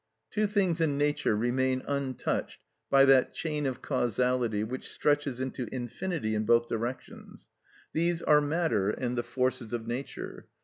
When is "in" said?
0.81-0.97, 6.33-6.43